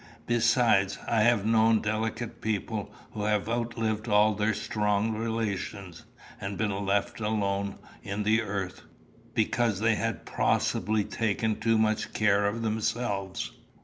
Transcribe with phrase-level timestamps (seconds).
[0.25, 6.05] Besides, I have known delicate people who have outlived all their strong relations,
[6.39, 8.81] and been left alone in the earth
[9.35, 13.51] because they had possibly taken too much care of themselves.